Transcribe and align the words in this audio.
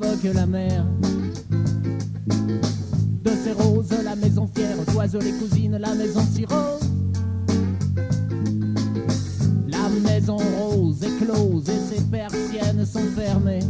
provoque 0.00 0.34
la 0.34 0.46
mer. 0.46 0.84
De 3.22 3.30
ces 3.44 3.52
roses, 3.52 3.90
la 4.04 4.16
maison 4.16 4.48
fière, 4.54 4.76
d'oiseaux 4.92 5.20
les 5.20 5.32
cousines, 5.32 5.76
la 5.78 5.94
maison 5.94 6.20
si 6.32 6.44
rose. 6.44 6.80
La 9.68 9.88
maison 10.10 10.38
rose 10.58 11.02
est 11.02 11.24
close 11.24 11.68
et 11.68 11.94
ses 11.94 12.02
persiennes 12.04 12.86
sont 12.86 13.06
fermées. 13.16 13.60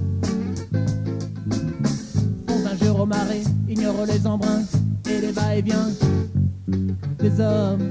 Font 2.47 2.66
un 2.66 2.77
jeu 2.77 3.05
marais, 3.05 3.43
ignore 3.69 4.07
les 4.07 4.26
embruns 4.26 4.65
et 5.09 5.21
les 5.21 5.32
va-et-vient 5.32 5.88
des 7.19 7.41
hommes. 7.41 7.91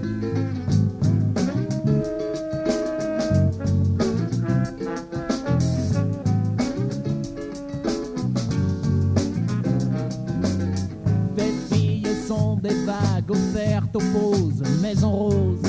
Des 12.69 12.85
vagues 12.85 13.31
offertes 13.31 13.95
aux 13.95 13.99
poses, 13.99 14.63
maison 14.81 15.11
rose. 15.11 15.61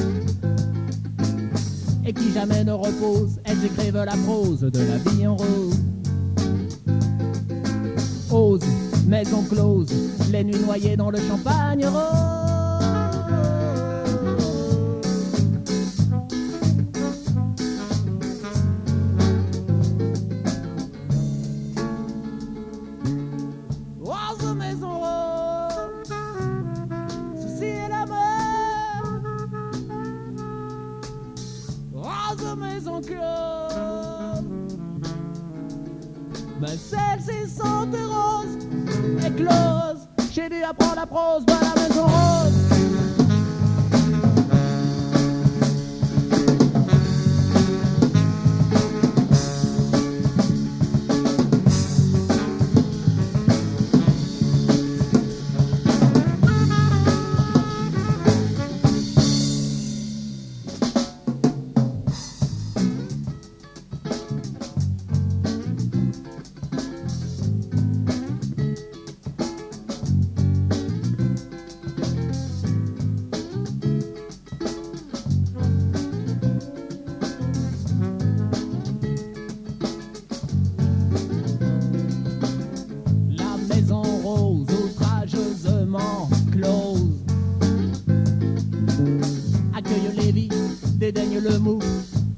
Et 2.05 2.12
qui 2.12 2.33
jamais 2.33 2.65
ne 2.65 2.73
reposent, 2.73 3.41
elles 3.45 3.65
écrivent 3.65 4.05
la 4.05 4.17
prose 4.25 4.61
de 4.61 4.79
la 4.79 5.11
vie 5.11 5.27
en 5.27 5.37
rose. 5.37 5.78
Ose, 8.31 8.65
maison 9.06 9.43
close, 9.45 9.89
les 10.31 10.45
nuits 10.45 10.61
noyées 10.65 10.97
dans 10.97 11.11
le 11.11 11.19
champagne. 11.19 11.87
Rose, 11.87 12.39
Rose, 32.31 32.56
maison 32.56 33.00
close. 33.00 34.45
Mais 36.61 36.77
celle-ci 36.77 37.48
sont 37.48 37.87
des 37.87 38.05
roses 38.05 38.59
écloses. 39.27 40.09
J'ai 40.33 40.48
dû 40.48 40.62
apprendre 40.62 40.97
la 40.97 41.06
prose 41.06 41.45
dans 41.47 41.69
Les 90.16 90.32
vies, 90.32 90.48
dédaigne 90.97 91.38
le 91.38 91.59
mou 91.59 91.78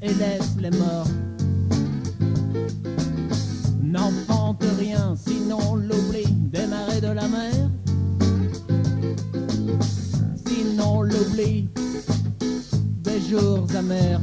et 0.02 0.12
laisse 0.14 0.56
les 0.60 0.70
morts. 0.70 1.06
N'enfante 3.82 4.64
rien 4.78 5.14
sinon 5.16 5.76
l'oubli 5.76 6.24
des 6.52 6.66
marées 6.66 7.00
de 7.00 7.08
la 7.08 7.28
mer. 7.28 7.70
Sinon 10.46 11.02
l'oubli 11.02 11.68
des 13.02 13.20
jours 13.20 13.66
amers 13.76 14.20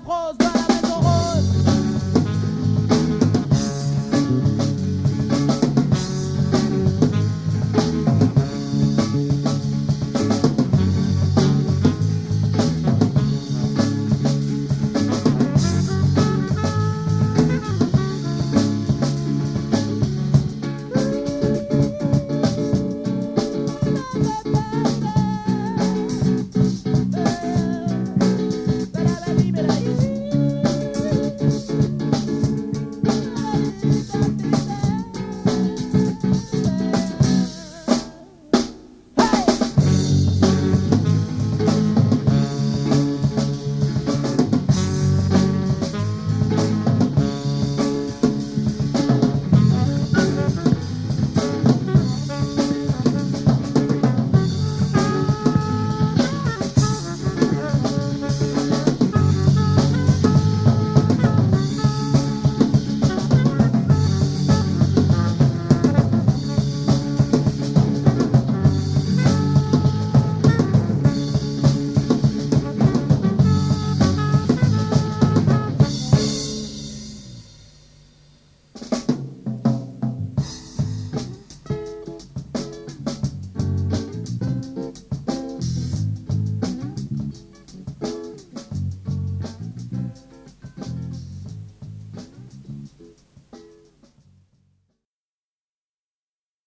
la 0.00 0.04
prose, 0.04 0.36
pas 0.38 0.88
la 0.88 0.94
rose. 0.94 1.59